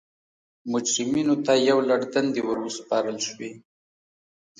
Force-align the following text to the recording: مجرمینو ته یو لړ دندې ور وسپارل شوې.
مجرمینو 0.71 1.35
ته 1.45 1.53
یو 1.69 1.77
لړ 1.89 1.99
دندې 2.13 2.41
ور 2.45 2.57
وسپارل 2.61 3.17
شوې. 3.27 3.51